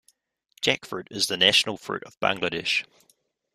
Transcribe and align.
Jackfruit 0.63 1.07
is 1.11 1.27
the 1.27 1.37
national 1.37 1.77
fruit 1.77 2.03
of 2.05 2.19
Bangladesh. 2.19 2.83